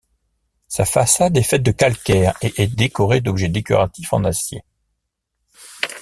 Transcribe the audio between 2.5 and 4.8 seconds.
est décorée d'objets décoratifs en acier.